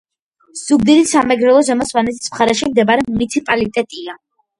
ზუგდიდი 0.59 1.03
სამეგრელო 1.09 1.61
ზემო 1.67 1.87
სვანეთის 1.89 2.31
მხარეში 2.31 2.71
მდებარე 2.71 3.05
მუნიციპალიტეტია. 3.11 4.17